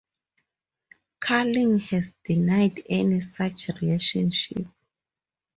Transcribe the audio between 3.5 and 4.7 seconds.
relationship.